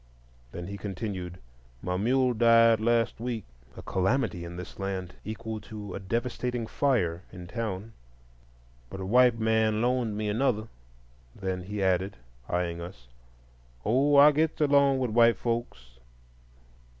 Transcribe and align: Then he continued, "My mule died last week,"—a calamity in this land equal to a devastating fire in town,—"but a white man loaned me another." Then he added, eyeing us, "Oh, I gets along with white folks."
Then 0.51 0.65
he 0.65 0.77
continued, 0.79 1.37
"My 1.83 1.95
mule 1.95 2.33
died 2.33 2.79
last 2.79 3.19
week,"—a 3.19 3.83
calamity 3.83 4.43
in 4.43 4.55
this 4.55 4.79
land 4.79 5.13
equal 5.23 5.61
to 5.61 5.93
a 5.93 5.99
devastating 5.99 6.65
fire 6.65 7.21
in 7.31 7.45
town,—"but 7.45 8.99
a 8.99 9.05
white 9.05 9.37
man 9.39 9.79
loaned 9.79 10.17
me 10.17 10.27
another." 10.27 10.69
Then 11.35 11.61
he 11.61 11.83
added, 11.83 12.17
eyeing 12.49 12.81
us, 12.81 13.09
"Oh, 13.85 14.15
I 14.15 14.31
gets 14.31 14.59
along 14.59 14.97
with 14.97 15.11
white 15.11 15.37
folks." 15.37 15.99